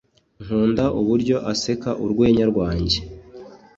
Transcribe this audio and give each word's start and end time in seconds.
Nkunda 0.43 0.85
uburyo 0.99 1.35
aseka 1.51 1.89
urwenya 2.03 2.45
rwanjye. 2.51 2.97